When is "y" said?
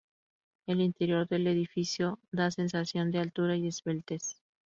3.55-3.67